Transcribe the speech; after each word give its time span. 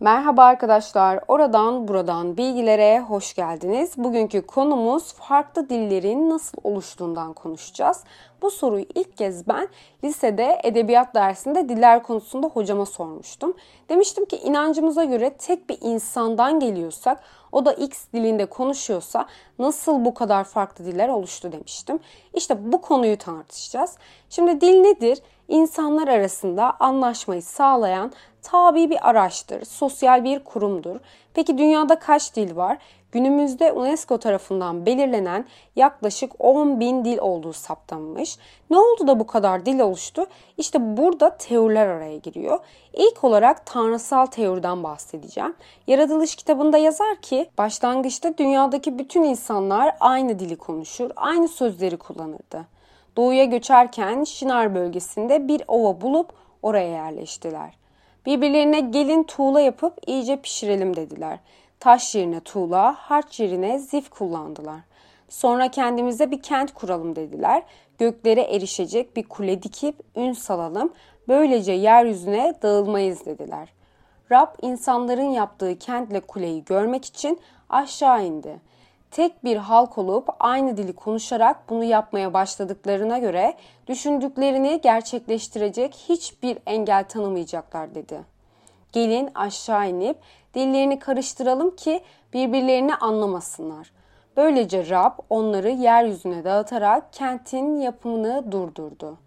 Merhaba 0.00 0.44
arkadaşlar, 0.44 1.20
oradan 1.28 1.88
buradan 1.88 2.36
bilgilere 2.36 3.00
hoş 3.00 3.34
geldiniz. 3.34 3.92
Bugünkü 3.96 4.46
konumuz 4.46 5.12
farklı 5.12 5.68
dillerin 5.68 6.30
nasıl 6.30 6.58
oluştuğundan 6.64 7.32
konuşacağız. 7.32 8.04
Bu 8.42 8.50
soruyu 8.50 8.86
ilk 8.94 9.16
kez 9.16 9.48
ben 9.48 9.68
lisede 10.04 10.60
edebiyat 10.64 11.14
dersinde 11.14 11.68
diller 11.68 12.02
konusunda 12.02 12.46
hocama 12.46 12.86
sormuştum. 12.86 13.56
Demiştim 13.88 14.24
ki 14.24 14.36
inancımıza 14.36 15.04
göre 15.04 15.30
tek 15.30 15.70
bir 15.70 15.78
insandan 15.80 16.60
geliyorsak 16.60 17.20
o 17.52 17.64
da 17.64 17.72
X 17.72 18.06
dilinde 18.14 18.46
konuşuyorsa 18.46 19.26
nasıl 19.58 20.04
bu 20.04 20.14
kadar 20.14 20.44
farklı 20.44 20.84
diller 20.84 21.08
oluştu 21.08 21.52
demiştim. 21.52 21.98
İşte 22.34 22.72
bu 22.72 22.80
konuyu 22.80 23.18
tartışacağız. 23.18 23.96
Şimdi 24.30 24.60
dil 24.60 24.80
nedir? 24.80 25.18
İnsanlar 25.48 26.08
arasında 26.08 26.76
anlaşmayı 26.80 27.42
sağlayan 27.42 28.12
tabi 28.42 28.90
bir 28.90 29.08
araçtır, 29.08 29.64
sosyal 29.64 30.24
bir 30.24 30.44
kurumdur. 30.44 30.96
Peki 31.34 31.58
dünyada 31.58 31.98
kaç 31.98 32.36
dil 32.36 32.56
var? 32.56 32.78
Günümüzde 33.12 33.72
UNESCO 33.72 34.18
tarafından 34.18 34.86
belirlenen 34.86 35.44
yaklaşık 35.76 36.32
10 36.38 36.80
bin 36.80 37.04
dil 37.04 37.18
olduğu 37.18 37.52
saptanmış. 37.52 38.38
Ne 38.70 38.78
oldu 38.78 39.06
da 39.06 39.20
bu 39.20 39.26
kadar 39.26 39.66
dil 39.66 39.80
oluştu? 39.80 40.26
İşte 40.58 40.96
burada 40.96 41.36
teoriler 41.36 41.86
araya 41.86 42.16
giriyor. 42.16 42.58
İlk 42.92 43.24
olarak 43.24 43.66
tanrısal 43.66 44.26
teoriden 44.26 44.82
bahsedeceğim. 44.82 45.54
Yaratılış 45.86 46.36
kitabında 46.36 46.78
yazar 46.78 47.16
ki 47.16 47.50
başlangıçta 47.58 48.38
dünyadaki 48.38 48.98
bütün 48.98 49.22
insanlar 49.22 49.96
aynı 50.00 50.38
dili 50.38 50.56
konuşur, 50.56 51.10
aynı 51.16 51.48
sözleri 51.48 51.96
kullanırdı. 51.96 52.77
Doğuya 53.18 53.44
göçerken 53.44 54.24
Şinar 54.24 54.74
bölgesinde 54.74 55.48
bir 55.48 55.62
ova 55.68 56.00
bulup 56.00 56.32
oraya 56.62 56.88
yerleştiler. 56.88 57.74
Birbirlerine 58.26 58.80
gelin 58.80 59.22
tuğla 59.22 59.60
yapıp 59.60 59.94
iyice 60.06 60.40
pişirelim 60.40 60.96
dediler. 60.96 61.38
Taş 61.80 62.14
yerine 62.14 62.40
tuğla, 62.40 62.94
harç 62.98 63.40
yerine 63.40 63.78
zif 63.78 64.10
kullandılar. 64.10 64.80
Sonra 65.28 65.70
kendimize 65.70 66.30
bir 66.30 66.42
kent 66.42 66.74
kuralım 66.74 67.16
dediler. 67.16 67.62
Göklere 67.98 68.40
erişecek 68.42 69.16
bir 69.16 69.22
kule 69.22 69.62
dikip 69.62 69.96
ün 70.16 70.32
salalım. 70.32 70.92
Böylece 71.28 71.72
yeryüzüne 71.72 72.54
dağılmayız 72.62 73.26
dediler. 73.26 73.68
Rab 74.32 74.54
insanların 74.62 75.30
yaptığı 75.30 75.78
kentle 75.78 76.20
kuleyi 76.20 76.64
görmek 76.64 77.04
için 77.04 77.40
aşağı 77.68 78.24
indi. 78.24 78.60
Tek 79.10 79.44
bir 79.44 79.56
halk 79.56 79.98
olup 79.98 80.28
aynı 80.40 80.76
dili 80.76 80.92
konuşarak 80.92 81.70
bunu 81.70 81.84
yapmaya 81.84 82.34
başladıklarına 82.34 83.18
göre 83.18 83.54
düşündüklerini 83.86 84.80
gerçekleştirecek 84.80 85.94
hiçbir 86.08 86.58
engel 86.66 87.04
tanımayacaklar 87.08 87.94
dedi. 87.94 88.20
Gelin 88.92 89.30
aşağı 89.34 89.88
inip 89.88 90.16
dillerini 90.54 90.98
karıştıralım 90.98 91.76
ki 91.76 92.00
birbirlerini 92.32 92.94
anlamasınlar. 92.94 93.92
Böylece 94.36 94.90
Rab 94.90 95.12
onları 95.30 95.70
yeryüzüne 95.70 96.44
dağıtarak 96.44 97.12
kentin 97.12 97.80
yapımını 97.80 98.52
durdurdu. 98.52 99.18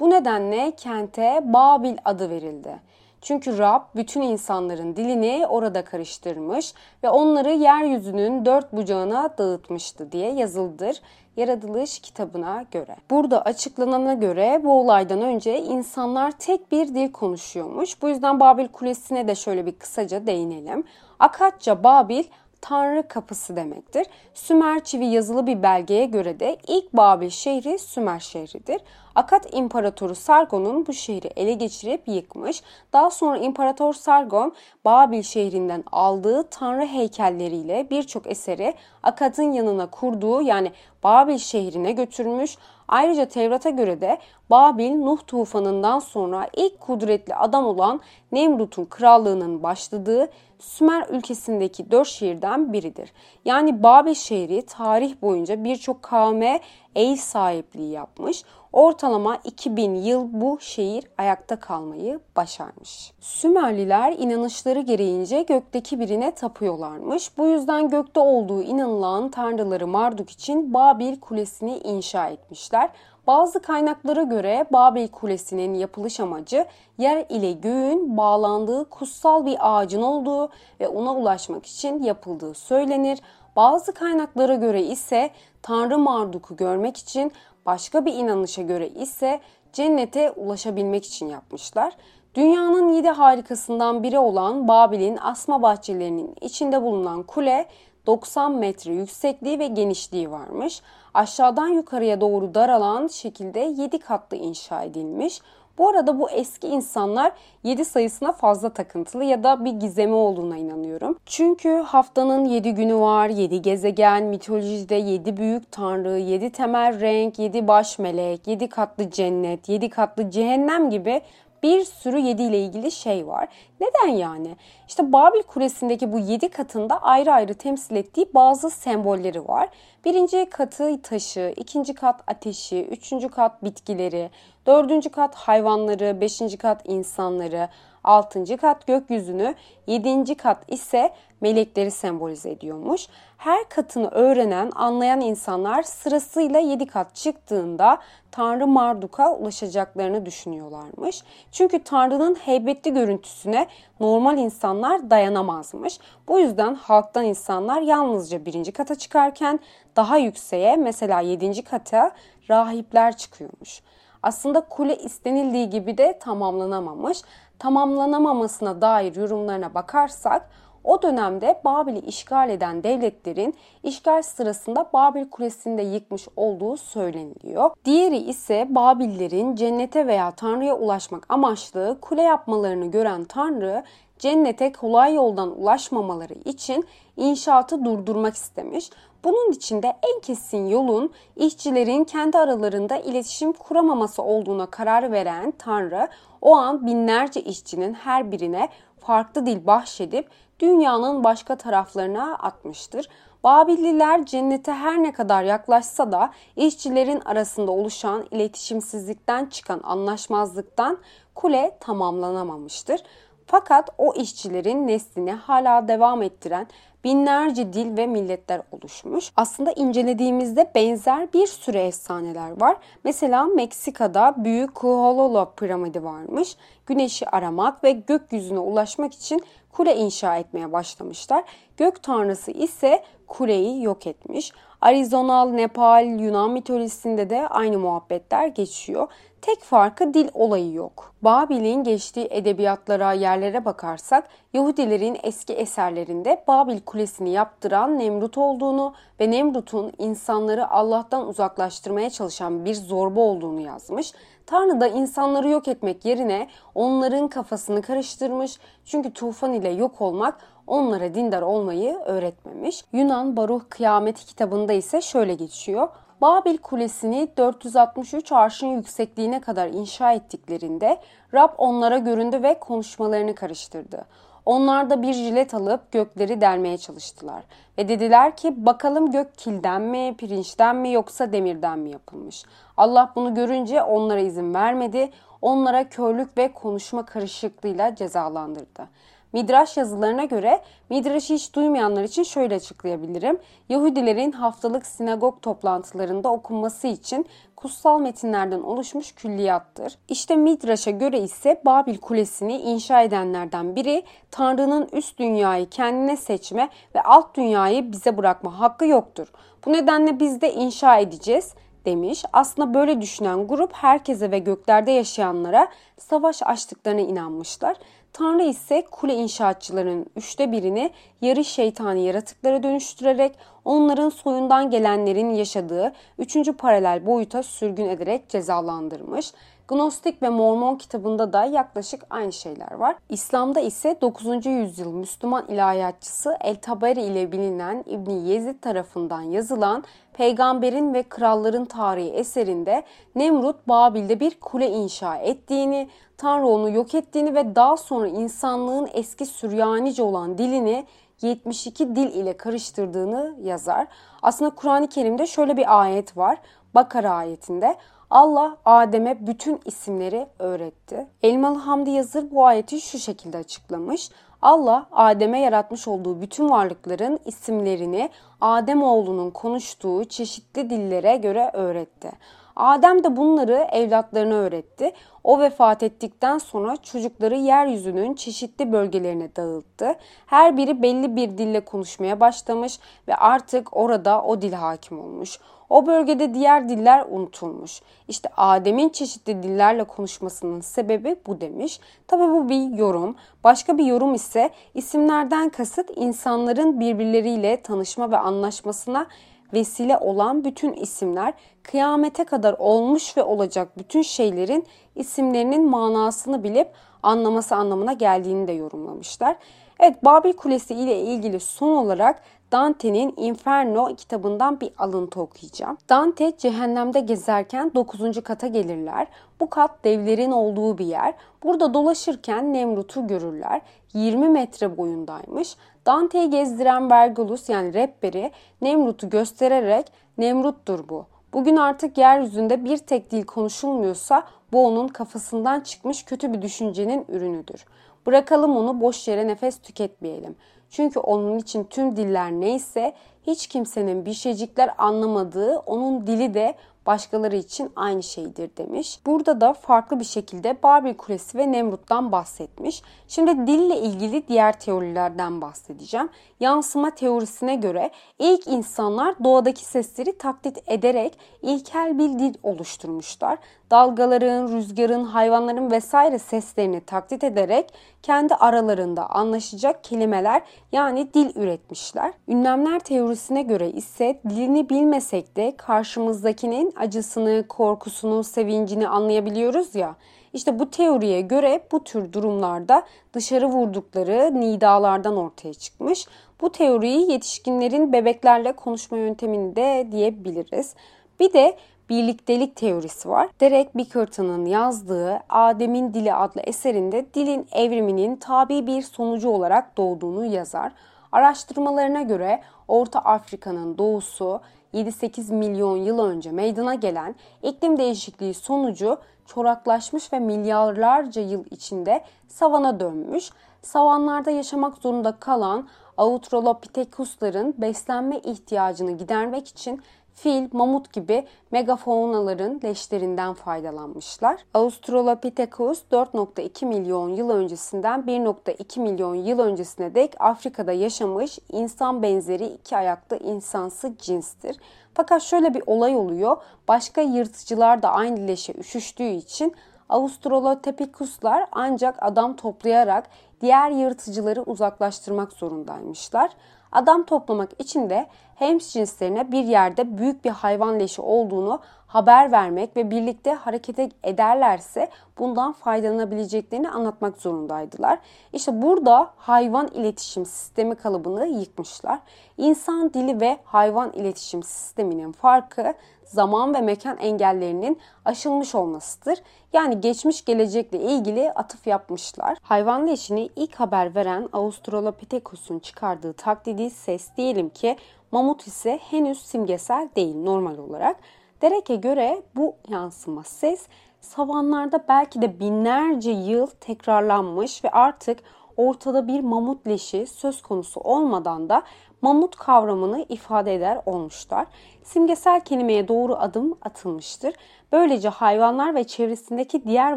Bu 0.00 0.10
nedenle 0.10 0.70
kente 0.76 1.40
Babil 1.44 1.96
adı 2.04 2.30
verildi. 2.30 2.80
Çünkü 3.22 3.58
Rab 3.58 3.82
bütün 3.96 4.22
insanların 4.22 4.96
dilini 4.96 5.46
orada 5.48 5.84
karıştırmış 5.84 6.74
ve 7.04 7.10
onları 7.10 7.50
yeryüzünün 7.50 8.44
dört 8.44 8.72
bucağına 8.72 9.38
dağıtmıştı 9.38 10.12
diye 10.12 10.32
yazıldır 10.32 11.00
Yaratılış 11.36 11.98
kitabına 11.98 12.64
göre. 12.70 12.96
Burada 13.10 13.42
açıklanana 13.42 14.14
göre 14.14 14.60
bu 14.64 14.80
olaydan 14.80 15.20
önce 15.22 15.58
insanlar 15.58 16.30
tek 16.30 16.72
bir 16.72 16.88
dil 16.88 17.12
konuşuyormuş. 17.12 18.02
Bu 18.02 18.08
yüzden 18.08 18.40
Babil 18.40 18.68
Kulesi'ne 18.68 19.28
de 19.28 19.34
şöyle 19.34 19.66
bir 19.66 19.72
kısaca 19.72 20.26
değinelim. 20.26 20.84
Akatça 21.18 21.84
Babil 21.84 22.24
Tanrı 22.60 23.08
kapısı 23.08 23.56
demektir. 23.56 24.06
Sümer 24.34 24.84
çivi 24.84 25.04
yazılı 25.04 25.46
bir 25.46 25.62
belgeye 25.62 26.04
göre 26.04 26.40
de 26.40 26.56
ilk 26.68 26.92
Babil 26.92 27.30
şehri 27.30 27.78
Sümer 27.78 28.20
şehridir. 28.20 28.80
Akat 29.14 29.54
İmparatoru 29.54 30.14
Sargon'un 30.14 30.86
bu 30.86 30.92
şehri 30.92 31.26
ele 31.26 31.52
geçirip 31.52 32.08
yıkmış. 32.08 32.62
Daha 32.92 33.10
sonra 33.10 33.38
İmparator 33.38 33.94
Sargon 33.94 34.54
Babil 34.84 35.22
şehrinden 35.22 35.84
aldığı 35.92 36.42
tanrı 36.50 36.86
heykelleriyle 36.86 37.86
birçok 37.90 38.26
eseri 38.26 38.74
Akat'ın 39.02 39.52
yanına 39.52 39.86
kurduğu 39.86 40.42
yani 40.42 40.72
Babil 41.04 41.38
şehrine 41.38 41.92
götürmüş. 41.92 42.56
Ayrıca 42.88 43.24
Tevrat'a 43.24 43.70
göre 43.70 44.00
de 44.00 44.18
Babil 44.50 44.90
Nuh 44.90 45.18
tufanından 45.26 45.98
sonra 45.98 46.48
ilk 46.56 46.80
kudretli 46.80 47.34
adam 47.34 47.66
olan 47.66 48.00
Nemrut'un 48.32 48.84
krallığının 48.84 49.62
başladığı 49.62 50.30
Sümer 50.58 51.06
ülkesindeki 51.10 51.90
dört 51.90 52.08
şehirden 52.08 52.72
biridir. 52.72 53.12
Yani 53.44 53.82
Babil 53.82 54.14
şehri 54.14 54.66
tarih 54.66 55.14
boyunca 55.22 55.64
birçok 55.64 56.02
kavme 56.02 56.60
ev 56.94 57.16
sahipliği 57.16 57.90
yapmış. 57.90 58.44
Ortalama 58.72 59.38
2000 59.44 59.94
yıl 59.94 60.28
bu 60.32 60.58
şehir 60.60 61.04
ayakta 61.18 61.60
kalmayı 61.60 62.20
başarmış. 62.36 63.12
Sümerliler 63.20 64.12
inanışları 64.12 64.80
gereğince 64.80 65.42
gökteki 65.42 66.00
birine 66.00 66.34
tapıyorlarmış. 66.34 67.38
Bu 67.38 67.46
yüzden 67.46 67.88
gökte 67.88 68.20
olduğu 68.20 68.62
inanılan 68.62 69.30
tanrıları 69.30 69.86
Marduk 69.86 70.30
için 70.30 70.74
Babil 70.74 71.20
Kulesi'ni 71.20 71.78
inşa 71.78 72.28
etmişler. 72.28 72.90
Bazı 73.26 73.62
kaynaklara 73.62 74.22
göre 74.22 74.66
Babil 74.72 75.08
Kulesi'nin 75.08 75.74
yapılış 75.74 76.20
amacı 76.20 76.66
yer 76.98 77.26
ile 77.28 77.52
göğün 77.52 78.16
bağlandığı 78.16 78.90
kutsal 78.90 79.46
bir 79.46 79.56
ağacın 79.60 80.02
olduğu 80.02 80.50
ve 80.80 80.88
ona 80.88 81.14
ulaşmak 81.14 81.66
için 81.66 82.02
yapıldığı 82.02 82.54
söylenir. 82.54 83.18
Bazı 83.56 83.92
kaynaklara 83.92 84.54
göre 84.54 84.82
ise 84.82 85.30
Tanrı 85.62 85.98
Marduk'u 85.98 86.56
görmek 86.56 86.96
için, 86.96 87.32
başka 87.66 88.04
bir 88.04 88.14
inanışa 88.14 88.62
göre 88.62 88.88
ise 88.88 89.40
cennete 89.72 90.30
ulaşabilmek 90.30 91.06
için 91.06 91.28
yapmışlar. 91.28 91.96
Dünyanın 92.34 92.92
yedi 92.92 93.08
harikasından 93.08 94.02
biri 94.02 94.18
olan 94.18 94.68
Babil'in 94.68 95.18
asma 95.22 95.62
bahçelerinin 95.62 96.34
içinde 96.40 96.82
bulunan 96.82 97.22
kule 97.22 97.68
90 98.06 98.52
metre 98.52 98.92
yüksekliği 98.92 99.58
ve 99.58 99.66
genişliği 99.66 100.30
varmış. 100.30 100.82
Aşağıdan 101.14 101.68
yukarıya 101.68 102.20
doğru 102.20 102.54
daralan 102.54 103.08
şekilde 103.08 103.60
7 103.60 103.98
katlı 103.98 104.36
inşa 104.36 104.82
edilmiş. 104.82 105.40
Bu 105.78 105.88
arada 105.88 106.18
bu 106.18 106.30
eski 106.30 106.68
insanlar 106.68 107.32
7 107.64 107.84
sayısına 107.84 108.32
fazla 108.32 108.68
takıntılı 108.68 109.24
ya 109.24 109.44
da 109.44 109.64
bir 109.64 109.72
gizemi 109.72 110.14
olduğuna 110.14 110.56
inanıyorum. 110.56 111.18
Çünkü 111.26 111.68
haftanın 111.68 112.44
7 112.44 112.74
günü 112.74 112.94
var, 112.94 113.28
7 113.28 113.62
gezegen, 113.62 114.22
mitolojide 114.22 114.94
7 114.94 115.36
büyük 115.36 115.72
tanrı, 115.72 116.18
7 116.18 116.50
temel 116.50 117.00
renk, 117.00 117.38
7 117.38 117.68
baş 117.68 117.98
melek, 117.98 118.48
7 118.48 118.68
katlı 118.68 119.10
cennet, 119.10 119.68
7 119.68 119.90
katlı 119.90 120.30
cehennem 120.30 120.90
gibi 120.90 121.22
bir 121.62 121.84
sürü 121.84 122.18
7 122.18 122.42
ile 122.42 122.58
ilgili 122.58 122.90
şey 122.90 123.26
var. 123.26 123.48
Neden 123.80 124.12
yani? 124.16 124.56
İşte 124.88 125.12
Babil 125.12 125.42
Kulesi'ndeki 125.42 126.12
bu 126.12 126.18
7 126.18 126.48
katında 126.48 127.02
ayrı 127.02 127.32
ayrı 127.32 127.54
temsil 127.54 127.96
ettiği 127.96 128.26
bazı 128.34 128.70
sembolleri 128.70 129.48
var. 129.48 129.68
Birinci 130.04 130.50
katı 130.50 131.02
taşı, 131.02 131.54
ikinci 131.56 131.94
kat 131.94 132.20
ateşi, 132.26 132.84
üçüncü 132.84 133.28
kat 133.28 133.64
bitkileri, 133.64 134.30
dördüncü 134.66 135.10
kat 135.10 135.34
hayvanları, 135.34 136.20
beşinci 136.20 136.56
kat 136.56 136.80
insanları, 136.84 137.68
altıncı 138.04 138.56
kat 138.56 138.86
gökyüzünü, 138.86 139.54
yedinci 139.86 140.34
kat 140.34 140.64
ise 140.68 141.12
melekleri 141.40 141.90
sembolize 141.90 142.50
ediyormuş. 142.50 143.06
Her 143.36 143.68
katını 143.68 144.08
öğrenen, 144.08 144.70
anlayan 144.74 145.20
insanlar 145.20 145.82
sırasıyla 145.82 146.60
yedi 146.60 146.86
kat 146.86 147.14
çıktığında 147.14 147.98
Tanrı 148.30 148.66
Marduk'a 148.66 149.36
ulaşacaklarını 149.36 150.26
düşünüyorlarmış. 150.26 151.22
Çünkü 151.52 151.84
Tanrı'nın 151.84 152.34
heybetli 152.34 152.94
görüntüsüne 152.94 153.66
normal 154.00 154.38
insanlar 154.38 155.10
dayanamazmış. 155.10 155.98
Bu 156.28 156.38
yüzden 156.38 156.74
halktan 156.74 157.24
insanlar 157.24 157.80
yalnızca 157.80 158.44
birinci 158.44 158.72
kata 158.72 158.94
çıkarken 158.94 159.60
daha 159.96 160.16
yükseğe 160.16 160.76
mesela 160.76 161.20
yedinci 161.20 161.62
kata 161.62 162.10
rahipler 162.50 163.16
çıkıyormuş. 163.16 163.82
Aslında 164.22 164.60
kule 164.60 164.96
istenildiği 164.96 165.70
gibi 165.70 165.98
de 165.98 166.18
tamamlanamamış. 166.18 167.22
Tamamlanamamasına 167.58 168.80
dair 168.80 169.16
yorumlarına 169.16 169.74
bakarsak 169.74 170.50
o 170.84 171.02
dönemde 171.02 171.60
Babil'i 171.64 171.98
işgal 171.98 172.50
eden 172.50 172.82
devletlerin 172.82 173.54
işgal 173.82 174.22
sırasında 174.22 174.90
Babil 174.92 175.30
Kulesi'ni 175.30 175.78
de 175.78 175.82
yıkmış 175.82 176.28
olduğu 176.36 176.76
söyleniliyor. 176.76 177.70
Diğeri 177.84 178.16
ise 178.18 178.66
Babillerin 178.70 179.56
cennete 179.56 180.06
veya 180.06 180.30
Tanrı'ya 180.30 180.76
ulaşmak 180.76 181.26
amaçlı 181.28 181.98
kule 182.00 182.22
yapmalarını 182.22 182.90
gören 182.90 183.24
Tanrı 183.24 183.84
cennete 184.18 184.72
kolay 184.72 185.14
yoldan 185.14 185.60
ulaşmamaları 185.60 186.34
için 186.44 186.84
inşaatı 187.16 187.84
durdurmak 187.84 188.34
istemiş. 188.34 188.90
Bunun 189.24 189.52
içinde 189.52 189.86
en 189.86 190.20
kesin 190.20 190.66
yolun 190.66 191.10
işçilerin 191.36 192.04
kendi 192.04 192.38
aralarında 192.38 192.96
iletişim 192.96 193.52
kuramaması 193.52 194.22
olduğuna 194.22 194.66
karar 194.66 195.12
veren 195.12 195.52
Tanrı 195.58 196.08
o 196.40 196.56
an 196.56 196.86
binlerce 196.86 197.40
işçinin 197.40 197.94
her 197.94 198.32
birine 198.32 198.68
farklı 199.06 199.46
dil 199.46 199.66
bahşedip 199.66 200.28
dünyanın 200.60 201.24
başka 201.24 201.56
taraflarına 201.56 202.34
atmıştır. 202.34 203.08
Babilliler 203.44 204.26
cennete 204.26 204.72
her 204.72 205.02
ne 205.02 205.12
kadar 205.12 205.42
yaklaşsa 205.42 206.12
da 206.12 206.30
işçilerin 206.56 207.20
arasında 207.20 207.70
oluşan 207.70 208.26
iletişimsizlikten 208.30 209.46
çıkan 209.46 209.80
anlaşmazlıktan 209.84 210.98
kule 211.34 211.76
tamamlanamamıştır. 211.80 213.00
Fakat 213.46 213.90
o 213.98 214.14
işçilerin 214.14 214.86
neslini 214.86 215.32
hala 215.32 215.88
devam 215.88 216.22
ettiren 216.22 216.66
binlerce 217.04 217.72
dil 217.72 217.96
ve 217.96 218.06
milletler 218.06 218.62
oluşmuş. 218.72 219.32
Aslında 219.36 219.72
incelediğimizde 219.72 220.70
benzer 220.74 221.32
bir 221.32 221.46
sürü 221.46 221.78
efsaneler 221.78 222.60
var. 222.60 222.76
Mesela 223.04 223.44
Meksika'da 223.44 224.34
Büyük 224.36 224.74
Kuhololo 224.74 225.52
piramidi 225.56 226.04
varmış. 226.04 226.56
Güneşi 226.86 227.28
aramak 227.28 227.84
ve 227.84 227.92
gökyüzüne 227.92 228.58
ulaşmak 228.58 229.14
için 229.14 229.42
kule 229.72 229.96
inşa 229.96 230.36
etmeye 230.36 230.72
başlamışlar. 230.72 231.44
Gök 231.76 232.02
tanrısı 232.02 232.50
ise 232.50 233.04
kuleyi 233.26 233.82
yok 233.82 234.06
etmiş. 234.06 234.52
Arizonal, 234.80 235.48
Nepal, 235.48 236.20
Yunan 236.20 236.50
mitolojisinde 236.50 237.30
de 237.30 237.48
aynı 237.48 237.78
muhabbetler 237.78 238.46
geçiyor. 238.46 239.08
Tek 239.42 239.60
farkı 239.60 240.14
dil 240.14 240.28
olayı 240.34 240.72
yok. 240.72 241.14
Babil'in 241.22 241.84
geçtiği 241.84 242.28
edebiyatlara, 242.30 243.12
yerlere 243.12 243.64
bakarsak 243.64 244.28
Yahudilerin 244.52 245.18
eski 245.22 245.52
eserlerinde 245.52 246.44
Babil 246.48 246.80
Kulesi'ni 246.80 247.30
yaptıran 247.30 247.98
Nemrut 247.98 248.38
olduğunu 248.38 248.94
ve 249.20 249.30
Nemrut'un 249.30 249.92
insanları 249.98 250.70
Allah'tan 250.70 251.28
uzaklaştırmaya 251.28 252.10
çalışan 252.10 252.64
bir 252.64 252.74
zorba 252.74 253.20
olduğunu 253.20 253.60
yazmış. 253.60 254.12
Tanrı 254.46 254.80
da 254.80 254.86
insanları 254.86 255.48
yok 255.48 255.68
etmek 255.68 256.04
yerine 256.04 256.48
onların 256.74 257.28
kafasını 257.28 257.82
karıştırmış. 257.82 258.58
Çünkü 258.84 259.12
tufan 259.12 259.52
ile 259.52 259.70
yok 259.70 260.00
olmak 260.00 260.38
onlara 260.66 261.14
dindar 261.14 261.42
olmayı 261.42 261.94
öğretmemiş. 261.94 262.84
Yunan 262.92 263.36
Baruh 263.36 263.60
Kıyameti 263.68 264.26
kitabında 264.26 264.72
ise 264.72 265.00
şöyle 265.00 265.34
geçiyor. 265.34 265.88
Babil 266.22 266.58
Kulesi'ni 266.58 267.28
463 267.36 268.32
arşın 268.32 268.66
yüksekliğine 268.66 269.40
kadar 269.40 269.68
inşa 269.68 270.12
ettiklerinde 270.12 271.00
Rab 271.34 271.48
onlara 271.58 271.98
göründü 271.98 272.42
ve 272.42 272.58
konuşmalarını 272.58 273.34
karıştırdı. 273.34 274.04
Onlar 274.46 274.90
da 274.90 275.02
bir 275.02 275.12
jilet 275.12 275.54
alıp 275.54 275.92
gökleri 275.92 276.40
delmeye 276.40 276.78
çalıştılar. 276.78 277.44
Ve 277.78 277.88
dediler 277.88 278.36
ki 278.36 278.66
bakalım 278.66 279.10
gök 279.10 279.38
kilden 279.38 279.82
mi, 279.82 280.14
pirinçten 280.18 280.76
mi 280.76 280.92
yoksa 280.92 281.32
demirden 281.32 281.78
mi 281.78 281.90
yapılmış. 281.90 282.44
Allah 282.76 283.12
bunu 283.16 283.34
görünce 283.34 283.82
onlara 283.82 284.20
izin 284.20 284.54
vermedi. 284.54 285.10
Onlara 285.42 285.88
körlük 285.88 286.38
ve 286.38 286.52
konuşma 286.52 287.04
karışıklığıyla 287.04 287.94
cezalandırdı. 287.94 288.88
Midraş 289.32 289.76
yazılarına 289.76 290.24
göre 290.24 290.60
Midraş'ı 290.90 291.34
hiç 291.34 291.54
duymayanlar 291.54 292.04
için 292.04 292.22
şöyle 292.22 292.54
açıklayabilirim. 292.54 293.38
Yahudilerin 293.68 294.32
haftalık 294.32 294.86
sinagog 294.86 295.42
toplantılarında 295.42 296.32
okunması 296.32 296.86
için 296.86 297.26
kutsal 297.56 298.00
metinlerden 298.00 298.60
oluşmuş 298.60 299.12
külliyattır. 299.12 299.98
İşte 300.08 300.36
Midraş'a 300.36 300.90
göre 300.90 301.18
ise 301.18 301.62
Babil 301.64 301.98
Kulesi'ni 301.98 302.56
inşa 302.56 303.02
edenlerden 303.02 303.76
biri 303.76 304.02
Tanrı'nın 304.30 304.88
üst 304.92 305.18
dünyayı 305.18 305.68
kendine 305.68 306.16
seçme 306.16 306.68
ve 306.94 307.02
alt 307.02 307.36
dünyayı 307.36 307.92
bize 307.92 308.16
bırakma 308.16 308.60
hakkı 308.60 308.86
yoktur. 308.86 309.32
Bu 309.66 309.72
nedenle 309.72 310.20
biz 310.20 310.40
de 310.40 310.54
inşa 310.54 310.98
edeceğiz 310.98 311.54
demiş. 311.84 312.24
Aslında 312.32 312.74
böyle 312.74 313.00
düşünen 313.00 313.46
grup 313.46 313.72
herkese 313.72 314.30
ve 314.30 314.38
göklerde 314.38 314.90
yaşayanlara 314.90 315.68
savaş 315.98 316.42
açtıklarına 316.42 317.00
inanmışlar. 317.00 317.76
Tanrı 318.12 318.42
ise 318.42 318.86
kule 318.90 319.14
inşaatçılarının 319.14 320.06
üçte 320.16 320.52
birini 320.52 320.90
yarı 321.20 321.44
şeytani 321.44 322.04
yaratıklara 322.04 322.62
dönüştürerek 322.62 323.38
onların 323.64 324.08
soyundan 324.08 324.70
gelenlerin 324.70 325.30
yaşadığı 325.30 325.92
üçüncü 326.18 326.52
paralel 326.52 327.06
boyuta 327.06 327.42
sürgün 327.42 327.88
ederek 327.88 328.28
cezalandırmış. 328.28 329.32
Gnostik 329.68 330.22
ve 330.22 330.28
Mormon 330.28 330.76
kitabında 330.76 331.32
da 331.32 331.44
yaklaşık 331.44 332.02
aynı 332.10 332.32
şeyler 332.32 332.74
var. 332.74 332.96
İslam'da 333.08 333.60
ise 333.60 333.96
9. 334.00 334.46
yüzyıl 334.46 334.92
Müslüman 334.92 335.46
ilahiyatçısı 335.48 336.36
El 336.40 336.56
Tabari 336.56 337.02
ile 337.02 337.32
bilinen 337.32 337.84
İbni 337.86 338.28
Yezid 338.28 338.60
tarafından 338.60 339.22
yazılan 339.22 339.84
Peygamberin 340.12 340.94
ve 340.94 341.02
Kralların 341.02 341.64
Tarihi 341.64 342.10
eserinde 342.10 342.82
Nemrut 343.14 343.68
Babil'de 343.68 344.20
bir 344.20 344.40
kule 344.40 344.70
inşa 344.70 345.16
ettiğini, 345.16 345.88
Tanrı 346.16 346.46
onu 346.46 346.70
yok 346.70 346.94
ettiğini 346.94 347.34
ve 347.34 347.54
daha 347.54 347.76
sonra 347.76 348.08
insanlığın 348.08 348.88
eski 348.92 349.26
Süryanice 349.26 350.02
olan 350.02 350.38
dilini 350.38 350.86
72 351.22 351.96
dil 351.96 352.14
ile 352.14 352.36
karıştırdığını 352.36 353.36
yazar. 353.42 353.86
Aslında 354.22 354.54
Kur'an-ı 354.54 354.88
Kerim'de 354.88 355.26
şöyle 355.26 355.56
bir 355.56 355.80
ayet 355.80 356.16
var. 356.16 356.38
Bakara 356.74 357.10
ayetinde 357.10 357.76
Allah 358.10 358.56
Adem'e 358.64 359.26
bütün 359.26 359.60
isimleri 359.64 360.26
öğretti. 360.38 361.06
Elmalı 361.22 361.58
Hamdi 361.58 361.90
Yazır 361.90 362.30
bu 362.30 362.46
ayeti 362.46 362.80
şu 362.80 362.98
şekilde 362.98 363.36
açıklamış. 363.36 364.10
Allah 364.42 364.86
Adem'e 364.92 365.40
yaratmış 365.40 365.88
olduğu 365.88 366.20
bütün 366.20 366.50
varlıkların 366.50 367.18
isimlerini 367.24 368.10
Adem 368.40 368.82
oğlunun 368.82 369.30
konuştuğu 369.30 370.04
çeşitli 370.04 370.70
dillere 370.70 371.16
göre 371.16 371.50
öğretti. 371.52 372.12
Adem 372.56 373.04
de 373.04 373.16
bunları 373.16 373.68
evlatlarına 373.72 374.34
öğretti. 374.34 374.92
O 375.24 375.40
vefat 375.40 375.82
ettikten 375.82 376.38
sonra 376.38 376.76
çocukları 376.76 377.36
yeryüzünün 377.36 378.14
çeşitli 378.14 378.72
bölgelerine 378.72 379.36
dağıttı. 379.36 379.94
Her 380.26 380.56
biri 380.56 380.82
belli 380.82 381.16
bir 381.16 381.38
dille 381.38 381.60
konuşmaya 381.60 382.20
başlamış 382.20 382.78
ve 383.08 383.14
artık 383.14 383.76
orada 383.76 384.22
o 384.22 384.42
dil 384.42 384.52
hakim 384.52 385.00
olmuş. 385.00 385.38
O 385.72 385.86
bölgede 385.86 386.34
diğer 386.34 386.68
diller 386.68 387.06
unutulmuş. 387.10 387.82
İşte 388.08 388.28
Adem'in 388.36 388.88
çeşitli 388.88 389.42
dillerle 389.42 389.84
konuşmasının 389.84 390.60
sebebi 390.60 391.16
bu 391.26 391.40
demiş. 391.40 391.80
Tabi 392.08 392.22
bu 392.22 392.48
bir 392.48 392.78
yorum. 392.78 393.16
Başka 393.44 393.78
bir 393.78 393.84
yorum 393.84 394.14
ise 394.14 394.50
isimlerden 394.74 395.48
kasıt 395.48 395.90
insanların 395.96 396.80
birbirleriyle 396.80 397.62
tanışma 397.62 398.10
ve 398.10 398.16
anlaşmasına 398.16 399.06
vesile 399.52 399.98
olan 399.98 400.44
bütün 400.44 400.72
isimler 400.72 401.34
kıyamete 401.62 402.24
kadar 402.24 402.54
olmuş 402.58 403.16
ve 403.16 403.22
olacak 403.22 403.78
bütün 403.78 404.02
şeylerin 404.02 404.66
isimlerinin 404.96 405.70
manasını 405.70 406.44
bilip 406.44 406.68
anlaması 407.02 407.56
anlamına 407.56 407.92
geldiğini 407.92 408.48
de 408.48 408.52
yorumlamışlar. 408.52 409.36
Evet 409.78 410.04
Babil 410.04 410.32
Kulesi 410.32 410.74
ile 410.74 411.00
ilgili 411.00 411.40
son 411.40 411.76
olarak 411.76 412.22
Dante'nin 412.52 413.14
Inferno 413.16 413.96
kitabından 413.96 414.60
bir 414.60 414.70
alıntı 414.78 415.20
okuyacağım. 415.20 415.78
Dante 415.88 416.36
cehennemde 416.38 417.00
gezerken 417.00 417.70
9. 417.74 418.22
kata 418.22 418.46
gelirler. 418.46 419.06
Bu 419.40 419.50
kat 419.50 419.84
devlerin 419.84 420.30
olduğu 420.30 420.78
bir 420.78 420.84
yer. 420.84 421.14
Burada 421.42 421.74
dolaşırken 421.74 422.52
Nemrut'u 422.52 423.06
görürler. 423.06 423.60
20 423.92 424.28
metre 424.28 424.76
boyundaymış. 424.76 425.56
Dante'yi 425.86 426.30
gezdiren 426.30 426.90
Vergulus 426.90 427.48
yani 427.48 427.74
rehberi 427.74 428.30
Nemrut'u 428.62 429.10
göstererek 429.10 429.86
Nemrut'tur 430.18 430.88
bu. 430.88 431.06
Bugün 431.32 431.56
artık 431.56 431.98
yeryüzünde 431.98 432.64
bir 432.64 432.78
tek 432.78 433.10
dil 433.10 433.24
konuşulmuyorsa 433.24 434.22
bu 434.52 434.66
onun 434.66 434.88
kafasından 434.88 435.60
çıkmış 435.60 436.02
kötü 436.04 436.32
bir 436.32 436.42
düşüncenin 436.42 437.04
ürünüdür. 437.08 437.64
Bırakalım 438.06 438.56
onu 438.56 438.80
boş 438.80 439.08
yere 439.08 439.26
nefes 439.26 439.58
tüketmeyelim. 439.58 440.36
Çünkü 440.72 440.98
onun 440.98 441.38
için 441.38 441.64
tüm 441.64 441.96
diller 441.96 442.32
neyse 442.32 442.92
hiç 443.26 443.46
kimsenin 443.46 444.06
bir 444.06 444.14
şeycikler 444.14 444.74
anlamadığı 444.78 445.58
onun 445.58 446.06
dili 446.06 446.34
de 446.34 446.54
başkaları 446.86 447.36
için 447.36 447.72
aynı 447.76 448.02
şeydir 448.02 448.50
demiş. 448.56 449.00
Burada 449.06 449.40
da 449.40 449.52
farklı 449.52 450.00
bir 450.00 450.04
şekilde 450.04 450.62
Babil 450.62 450.94
Kulesi 450.94 451.38
ve 451.38 451.52
Nemrut'tan 451.52 452.12
bahsetmiş. 452.12 452.82
Şimdi 453.08 453.46
dille 453.46 453.78
ilgili 453.78 454.28
diğer 454.28 454.60
teorilerden 454.60 455.40
bahsedeceğim. 455.40 456.08
Yansıma 456.40 456.90
teorisine 456.90 457.54
göre 457.54 457.90
ilk 458.18 458.46
insanlar 458.46 459.24
doğadaki 459.24 459.64
sesleri 459.64 460.18
taklit 460.18 460.58
ederek 460.66 461.18
ilkel 461.42 461.98
bir 461.98 462.18
dil 462.18 462.34
oluşturmuşlar. 462.42 463.38
Dalgaların, 463.72 464.48
rüzgarın, 464.48 465.04
hayvanların 465.04 465.70
vesaire 465.70 466.18
seslerini 466.18 466.80
taklit 466.80 467.24
ederek 467.24 467.72
kendi 468.02 468.34
aralarında 468.34 469.10
anlaşacak 469.10 469.84
kelimeler 469.84 470.42
yani 470.72 471.14
dil 471.14 471.36
üretmişler. 471.36 472.12
Ünlemler 472.28 472.78
teorisine 472.78 473.42
göre 473.42 473.70
ise 473.70 474.20
dilini 474.28 474.68
bilmesek 474.68 475.36
de 475.36 475.54
karşımızdakinin 475.56 476.72
acısını, 476.76 477.44
korkusunu, 477.48 478.24
sevincini 478.24 478.88
anlayabiliyoruz 478.88 479.74
ya. 479.74 479.96
İşte 480.32 480.58
bu 480.58 480.70
teoriye 480.70 481.20
göre 481.20 481.62
bu 481.72 481.84
tür 481.84 482.12
durumlarda 482.12 482.82
dışarı 483.12 483.46
vurdukları 483.46 484.40
nidalardan 484.40 485.16
ortaya 485.16 485.54
çıkmış. 485.54 486.06
Bu 486.40 486.52
teoriyi 486.52 487.10
yetişkinlerin 487.10 487.92
bebeklerle 487.92 488.52
konuşma 488.52 488.98
yöntemini 488.98 489.56
de 489.56 489.88
diyebiliriz. 489.92 490.74
Bir 491.20 491.32
de 491.32 491.56
birliktelik 491.90 492.56
teorisi 492.56 493.08
var. 493.08 493.28
Derek 493.40 493.76
Bickerton'ın 493.76 494.46
yazdığı 494.46 495.20
Adem'in 495.28 495.94
Dili 495.94 496.14
adlı 496.14 496.40
eserinde 496.40 497.06
dilin 497.14 497.46
evriminin 497.52 498.16
tabi 498.16 498.66
bir 498.66 498.82
sonucu 498.82 499.28
olarak 499.28 499.76
doğduğunu 499.76 500.24
yazar. 500.24 500.72
Araştırmalarına 501.12 502.02
göre 502.02 502.42
Orta 502.68 502.98
Afrika'nın 502.98 503.78
doğusu 503.78 504.40
7-8 504.74 505.34
milyon 505.34 505.76
yıl 505.76 505.98
önce 505.98 506.30
meydana 506.30 506.74
gelen 506.74 507.14
iklim 507.42 507.78
değişikliği 507.78 508.34
sonucu 508.34 508.98
çoraklaşmış 509.26 510.12
ve 510.12 510.18
milyarlarca 510.18 511.22
yıl 511.22 511.44
içinde 511.50 512.04
savana 512.28 512.80
dönmüş. 512.80 513.30
Savanlarda 513.62 514.30
yaşamak 514.30 514.78
zorunda 514.78 515.12
kalan 515.12 515.68
Australopithecus'ların 515.96 517.54
beslenme 517.58 518.18
ihtiyacını 518.18 518.92
gidermek 518.92 519.48
için 519.48 519.82
fil, 520.14 520.48
mamut 520.52 520.92
gibi 520.92 521.26
megafaunaların 521.50 522.60
leşlerinden 522.64 523.34
faydalanmışlar. 523.34 524.44
Australopithecus 524.54 525.82
4.2 525.92 526.66
milyon 526.66 527.08
yıl 527.08 527.30
öncesinden 527.30 528.00
1.2 528.00 528.80
milyon 528.80 529.14
yıl 529.14 529.38
öncesine 529.38 529.94
dek 529.94 530.14
Afrika'da 530.18 530.72
yaşamış 530.72 531.38
insan 531.52 532.02
benzeri 532.02 532.46
iki 532.46 532.76
ayaklı 532.76 533.16
insansı 533.16 533.94
cinstir. 533.98 534.56
Fakat 534.94 535.22
şöyle 535.22 535.54
bir 535.54 535.62
olay 535.66 535.96
oluyor. 535.96 536.36
Başka 536.68 537.00
yırtıcılar 537.00 537.82
da 537.82 537.92
aynı 537.92 538.28
leşe 538.28 538.52
üşüştüğü 538.52 539.08
için 539.08 539.54
Australopithecus'lar 539.88 541.46
ancak 541.52 542.02
adam 542.02 542.36
toplayarak 542.36 543.08
diğer 543.40 543.70
yırtıcıları 543.70 544.42
uzaklaştırmak 544.42 545.32
zorundaymışlar. 545.32 546.30
Adam 546.72 547.02
toplamak 547.02 547.50
için 547.58 547.90
de 547.90 548.06
hemcinslerine 548.42 549.32
bir 549.32 549.44
yerde 549.44 549.98
büyük 549.98 550.24
bir 550.24 550.30
hayvan 550.30 550.80
leşi 550.80 551.02
olduğunu 551.02 551.60
haber 551.86 552.32
vermek 552.32 552.76
ve 552.76 552.90
birlikte 552.90 553.32
hareket 553.32 553.78
ederlerse 554.02 554.88
bundan 555.18 555.52
faydalanabileceklerini 555.52 556.70
anlatmak 556.70 557.16
zorundaydılar. 557.16 557.98
İşte 558.32 558.62
burada 558.62 559.10
hayvan 559.16 559.68
iletişim 559.68 560.26
sistemi 560.26 560.74
kalıbını 560.74 561.26
yıkmışlar. 561.26 561.98
İnsan 562.38 562.94
dili 562.94 563.20
ve 563.20 563.38
hayvan 563.44 563.92
iletişim 563.92 564.42
sisteminin 564.42 565.12
farkı 565.12 565.74
zaman 566.04 566.54
ve 566.54 566.60
mekan 566.60 566.96
engellerinin 566.96 567.78
aşılmış 568.04 568.54
olmasıdır. 568.54 569.18
Yani 569.52 569.80
geçmiş 569.80 570.24
gelecekle 570.24 570.78
ilgili 570.78 571.32
atıf 571.32 571.66
yapmışlar. 571.66 572.38
Hayvan 572.42 572.86
leşini 572.86 573.30
ilk 573.36 573.54
haber 573.54 573.94
veren 573.94 574.28
Australopithecus'un 574.32 575.58
çıkardığı 575.58 576.12
taklidi 576.12 576.70
ses 576.70 577.16
diyelim 577.16 577.48
ki 577.48 577.76
mamut 578.12 578.46
ise 578.46 578.80
henüz 578.90 579.22
simgesel 579.22 579.88
değil 579.96 580.16
normal 580.16 580.58
olarak. 580.58 580.96
Derek'e 581.42 581.76
göre 581.76 582.22
bu 582.36 582.54
yansıma 582.68 583.22
ses 583.22 583.66
savanlarda 584.00 584.84
belki 584.88 585.22
de 585.22 585.40
binlerce 585.40 586.10
yıl 586.10 586.46
tekrarlanmış 586.46 587.64
ve 587.64 587.70
artık 587.70 588.18
ortada 588.56 589.08
bir 589.08 589.20
mamut 589.20 589.66
leşi 589.66 590.06
söz 590.06 590.42
konusu 590.42 590.80
olmadan 590.80 591.48
da 591.48 591.62
mamut 592.02 592.36
kavramını 592.36 593.06
ifade 593.08 593.54
eder 593.54 593.80
olmuşlar. 593.86 594.46
Simgesel 594.82 595.40
kelimeye 595.40 595.88
doğru 595.88 596.16
adım 596.16 596.58
atılmıştır. 596.62 597.34
Böylece 597.72 598.08
hayvanlar 598.08 598.74
ve 598.74 598.84
çevresindeki 598.84 599.64
diğer 599.64 599.96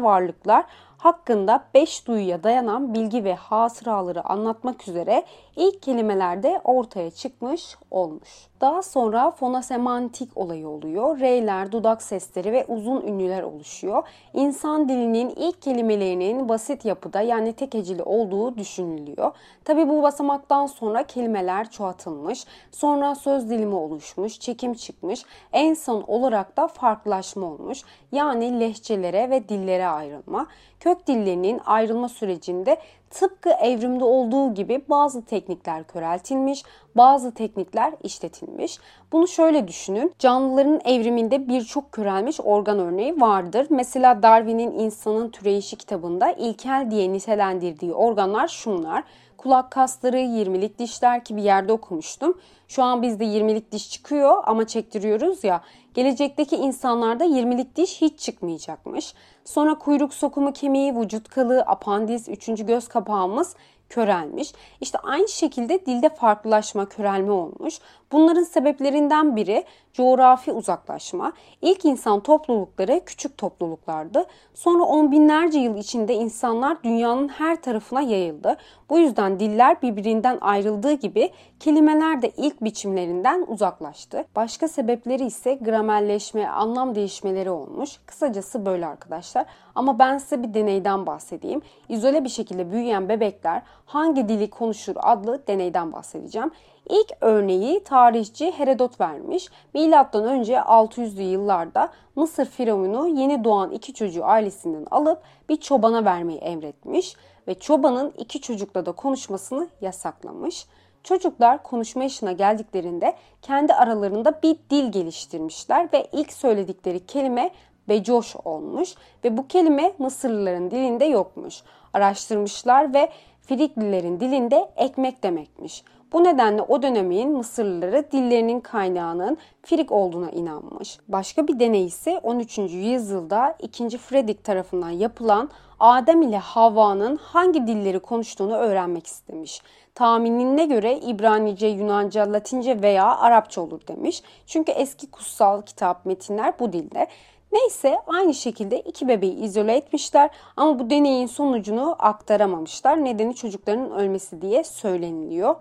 varlıklar 0.00 0.64
hakkında 0.98 1.64
beş 1.74 2.06
duyuya 2.06 2.42
dayanan 2.42 2.94
bilgi 2.94 3.24
ve 3.24 3.34
hasıraları 3.34 4.28
anlatmak 4.28 4.88
üzere 4.88 5.24
ilk 5.56 5.82
kelimelerde 5.82 6.60
ortaya 6.64 7.10
çıkmış 7.10 7.76
olmuş. 7.90 8.48
Daha 8.60 8.82
sonra 8.82 9.30
fonosemantik 9.30 10.36
olayı 10.36 10.68
oluyor. 10.68 11.20
R'ler, 11.20 11.72
dudak 11.72 12.02
sesleri 12.02 12.52
ve 12.52 12.64
uzun 12.68 13.00
ünlüler 13.00 13.42
oluşuyor. 13.42 14.08
İnsan 14.34 14.88
dilinin 14.88 15.28
ilk 15.28 15.62
kelimelerinin 15.62 16.48
basit 16.48 16.84
yapıda 16.84 17.20
yani 17.20 17.52
tek 17.52 17.74
heceli 17.74 18.02
olduğu 18.02 18.56
düşünülüyor. 18.56 19.32
Tabi 19.64 19.88
bu 19.88 20.02
basamaktan 20.02 20.66
sonra 20.66 21.02
kelimeler 21.02 21.70
çoğaltılmış, 21.70 22.44
sonra 22.72 23.14
söz 23.14 23.50
dilimi 23.50 23.74
oluşmuş, 23.74 24.40
çekim 24.40 24.74
çıkmış, 24.74 25.24
en 25.52 25.74
son 25.74 26.04
olarak 26.06 26.56
da 26.56 26.68
farklılaşma 26.68 27.46
olmuş. 27.46 27.82
Yani 28.12 28.60
lehçelere 28.60 29.30
ve 29.30 29.48
dillere 29.48 29.86
ayrılma. 29.86 30.46
Kök 30.80 31.06
dillerinin 31.06 31.60
ayrılma 31.66 32.08
sürecinde 32.08 32.76
tıpkı 33.10 33.50
evrimde 33.50 34.04
olduğu 34.04 34.54
gibi 34.54 34.84
bazı 34.88 35.24
teknikler 35.24 35.84
köreltilmiş, 35.84 36.62
bazı 36.94 37.34
teknikler 37.34 37.94
işletilmiş. 38.02 38.78
Bunu 39.12 39.28
şöyle 39.28 39.68
düşünün. 39.68 40.12
Canlıların 40.18 40.80
evriminde 40.84 41.48
birçok 41.48 41.92
körelmiş 41.92 42.40
organ 42.40 42.78
örneği 42.78 43.20
vardır. 43.20 43.66
Mesela 43.70 44.22
Darwin'in 44.22 44.78
İnsanın 44.78 45.30
Türeyişi 45.30 45.76
kitabında 45.76 46.32
ilkel 46.32 46.90
diye 46.90 47.12
nitelendirdiği 47.12 47.92
organlar 47.92 48.48
şunlar. 48.48 49.04
Kulak 49.36 49.70
kasları, 49.70 50.16
20'lik 50.18 50.78
dişler 50.78 51.24
ki 51.24 51.36
bir 51.36 51.42
yerde 51.42 51.72
okumuştum. 51.72 52.38
Şu 52.68 52.82
an 52.82 53.02
bizde 53.02 53.24
20'lik 53.24 53.72
diş 53.72 53.90
çıkıyor 53.90 54.42
ama 54.46 54.66
çektiriyoruz 54.66 55.44
ya. 55.44 55.62
Gelecekteki 55.96 56.56
insanlarda 56.56 57.24
20'lik 57.24 57.76
diş 57.76 58.00
hiç 58.00 58.20
çıkmayacakmış. 58.20 59.14
Sonra 59.44 59.78
kuyruk 59.78 60.14
sokumu 60.14 60.52
kemiği, 60.52 60.96
vücut 60.96 61.28
kalığı, 61.28 61.60
apandis, 61.60 62.28
üçüncü 62.28 62.66
göz 62.66 62.88
kapağımız 62.88 63.56
körelmiş. 63.88 64.52
İşte 64.80 64.98
aynı 64.98 65.28
şekilde 65.28 65.86
dilde 65.86 66.08
farklılaşma, 66.08 66.88
körelme 66.88 67.32
olmuş. 67.32 67.78
Bunların 68.12 68.42
sebeplerinden 68.42 69.36
biri 69.36 69.64
coğrafi 69.92 70.52
uzaklaşma. 70.52 71.32
İlk 71.62 71.84
insan 71.84 72.20
toplulukları 72.20 73.00
küçük 73.06 73.38
topluluklardı. 73.38 74.26
Sonra 74.54 74.82
on 74.82 75.12
binlerce 75.12 75.58
yıl 75.58 75.76
içinde 75.76 76.14
insanlar 76.14 76.82
dünyanın 76.84 77.28
her 77.28 77.62
tarafına 77.62 78.00
yayıldı. 78.00 78.56
Bu 78.90 78.98
yüzden 78.98 79.40
diller 79.40 79.82
birbirinden 79.82 80.38
ayrıldığı 80.40 80.92
gibi 80.92 81.30
kelimeler 81.60 82.22
de 82.22 82.30
ilk 82.36 82.64
biçimlerinden 82.64 83.44
uzaklaştı. 83.48 84.24
Başka 84.36 84.68
sebepleri 84.68 85.24
ise 85.26 85.54
gramerleşme, 85.54 86.48
anlam 86.48 86.94
değişmeleri 86.94 87.50
olmuş. 87.50 88.00
Kısacası 88.06 88.66
böyle 88.66 88.86
arkadaşlar. 88.86 89.46
Ama 89.74 89.98
ben 89.98 90.18
size 90.18 90.42
bir 90.42 90.54
deneyden 90.54 91.06
bahsedeyim. 91.06 91.62
İzole 91.88 92.24
bir 92.24 92.28
şekilde 92.28 92.72
büyüyen 92.72 93.08
bebekler 93.08 93.62
hangi 93.86 94.28
dili 94.28 94.50
konuşur 94.50 94.94
adlı 94.96 95.46
deneyden 95.46 95.92
bahsedeceğim. 95.92 96.50
İlk 96.88 97.12
örneği 97.20 97.84
tarihçi 97.84 98.52
Herodot 98.52 99.00
vermiş. 99.00 99.48
Milattan 99.74 100.24
önce 100.24 100.54
600'lü 100.54 101.22
yıllarda 101.22 101.88
Mısır 102.16 102.44
firavunu 102.44 103.08
yeni 103.08 103.44
doğan 103.44 103.70
iki 103.70 103.94
çocuğu 103.94 104.24
ailesinden 104.24 104.86
alıp 104.90 105.22
bir 105.48 105.56
çobana 105.56 106.04
vermeyi 106.04 106.38
emretmiş 106.38 107.16
ve 107.48 107.54
çobanın 107.54 108.12
iki 108.18 108.40
çocukla 108.40 108.86
da 108.86 108.92
konuşmasını 108.92 109.68
yasaklamış. 109.80 110.66
Çocuklar 111.02 111.62
konuşma 111.62 112.02
yaşına 112.02 112.32
geldiklerinde 112.32 113.14
kendi 113.42 113.74
aralarında 113.74 114.42
bir 114.42 114.56
dil 114.70 114.92
geliştirmişler 114.92 115.88
ve 115.92 116.06
ilk 116.12 116.32
söyledikleri 116.32 117.06
kelime 117.06 117.50
becoş 117.88 118.36
olmuş 118.44 118.94
ve 119.24 119.36
bu 119.36 119.48
kelime 119.48 119.92
Mısırlıların 119.98 120.70
dilinde 120.70 121.04
yokmuş. 121.04 121.62
Araştırmışlar 121.92 122.94
ve 122.94 123.10
Friklilerin 123.42 124.20
dilinde 124.20 124.70
ekmek 124.76 125.22
demekmiş. 125.22 125.84
Bu 126.12 126.24
nedenle 126.24 126.62
o 126.62 126.82
dönemin 126.82 127.30
Mısırlıları 127.30 128.10
dillerinin 128.12 128.60
kaynağının 128.60 129.38
Frig 129.62 129.92
olduğuna 129.92 130.30
inanmış. 130.30 130.98
Başka 131.08 131.48
bir 131.48 131.60
deney 131.60 131.86
ise 131.86 132.20
13. 132.22 132.58
yüzyılda 132.58 133.56
2. 133.62 133.98
Fredrik 133.98 134.44
tarafından 134.44 134.90
yapılan 134.90 135.50
Adem 135.80 136.22
ile 136.22 136.38
Havva'nın 136.38 137.16
hangi 137.16 137.66
dilleri 137.66 138.00
konuştuğunu 138.00 138.56
öğrenmek 138.56 139.06
istemiş. 139.06 139.62
Tahminine 139.94 140.66
göre 140.66 140.98
İbranice, 140.98 141.66
Yunanca, 141.66 142.32
Latince 142.32 142.82
veya 142.82 143.16
Arapça 143.16 143.60
olur 143.60 143.80
demiş. 143.88 144.22
Çünkü 144.46 144.72
eski 144.72 145.10
kutsal 145.10 145.62
kitap 145.62 146.06
metinler 146.06 146.58
bu 146.58 146.72
dilde. 146.72 147.06
Neyse 147.52 147.98
aynı 148.06 148.34
şekilde 148.34 148.80
iki 148.80 149.08
bebeği 149.08 149.34
izole 149.34 149.76
etmişler 149.76 150.30
ama 150.56 150.78
bu 150.78 150.90
deneyin 150.90 151.26
sonucunu 151.26 151.96
aktaramamışlar. 151.98 153.04
Nedeni 153.04 153.34
çocukların 153.34 153.90
ölmesi 153.90 154.42
diye 154.42 154.64
söyleniliyor. 154.64 155.56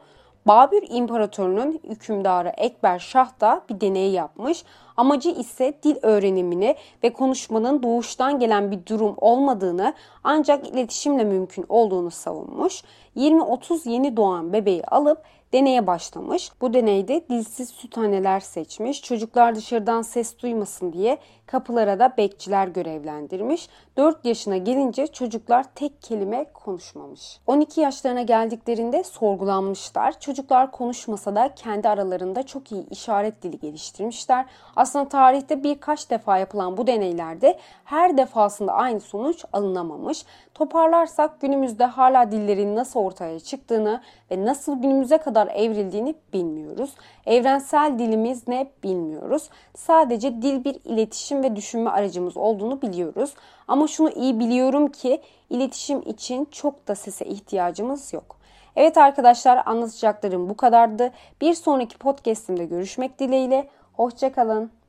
Babür 0.48 0.84
İmparatorunun 0.90 1.80
hükümdarı 1.84 2.54
Ekber 2.58 3.00
Şah 3.00 3.40
da 3.42 3.62
bir 3.70 3.82
deney 3.82 4.12
yapmış. 4.12 4.64
Amacı 4.98 5.30
ise 5.30 5.74
dil 5.84 5.96
öğrenimini 6.02 6.76
ve 7.04 7.14
konuşmanın 7.14 7.84
doğuştan 7.84 8.40
gelen 8.40 8.72
bir 8.72 8.86
durum 8.86 9.16
olmadığını 9.18 9.94
ancak 10.24 10.68
iletişimle 10.68 11.24
mümkün 11.24 11.66
olduğunu 11.70 12.12
savunmuş. 12.12 12.84
20-30 13.18 13.90
yeni 13.90 14.18
doğan 14.18 14.54
bebeği 14.54 14.84
alıp 14.84 15.24
deneye 15.54 15.88
başlamış. 15.88 16.52
Bu 16.62 16.74
deneyde 16.74 17.26
dilsiz 17.30 17.70
süt 17.70 17.98
anneler 17.98 18.40
seçmiş. 18.40 19.02
Çocuklar 19.02 19.56
dışarıdan 19.56 20.02
ses 20.02 20.40
duymasın 20.40 20.94
diye 20.94 21.18
kapılara 21.48 22.00
da 22.00 22.14
bekçiler 22.18 22.68
görevlendirmiş. 22.68 23.70
4 23.98 24.26
yaşına 24.26 24.58
gelince 24.58 25.08
çocuklar 25.08 25.66
tek 25.76 26.02
kelime 26.02 26.46
konuşmamış. 26.54 27.40
12 27.48 27.82
yaşlarına 27.82 28.22
geldiklerinde 28.22 29.04
sorgulanmışlar. 29.04 30.20
Çocuklar 30.20 30.72
konuşmasa 30.72 31.36
da 31.36 31.56
kendi 31.56 31.90
aralarında 31.90 32.44
çok 32.44 32.72
iyi 32.72 32.90
işaret 32.90 33.42
dili 33.42 33.60
geliştirmişler. 33.60 34.46
Aslında 34.76 35.10
tarihte 35.10 35.64
birkaç 35.64 36.10
defa 36.10 36.38
yapılan 36.38 36.78
bu 36.78 36.88
deneylerde 36.88 37.60
her 37.84 38.18
defasında 38.18 38.74
aynı 38.74 39.00
sonuç 39.00 39.46
alınamamış. 39.54 40.26
Toparlarsak 40.54 41.42
günümüzde 41.42 41.86
hala 41.86 42.32
dillerin 42.32 42.76
nasıl 42.76 43.00
ortaya 43.00 43.40
çıktığını 43.40 44.02
ve 44.32 44.46
nasıl 44.46 44.82
günümüze 44.82 45.18
kadar 45.18 45.48
evrildiğini 45.48 46.16
bilmiyoruz. 46.34 46.96
Evrensel 47.26 48.00
dilimiz 48.00 48.48
ne 48.48 48.72
bilmiyoruz. 48.84 49.50
Sadece 49.76 50.42
dil 50.42 50.64
bir 50.64 50.76
iletişim 51.36 51.44
ve 51.44 51.56
düşünme 51.56 51.90
aracımız 51.90 52.38
olduğunu 52.38 52.82
biliyoruz. 52.82 53.34
Ama 53.68 53.88
şunu 53.88 54.10
iyi 54.10 54.40
biliyorum 54.40 54.88
ki 54.88 55.22
iletişim 55.50 56.02
için 56.06 56.46
çok 56.52 56.88
da 56.88 56.96
sese 56.96 57.26
ihtiyacımız 57.26 58.14
yok. 58.14 58.38
Evet 58.76 58.98
arkadaşlar 58.98 59.64
anlatacaklarım 59.66 60.50
bu 60.50 60.58
kadardı. 60.58 61.12
Bir 61.42 61.54
sonraki 61.54 61.98
podcastimde 61.98 62.66
görüşmek 62.66 63.20
dileğiyle. 63.20 63.70
Hoşçakalın. 63.94 64.85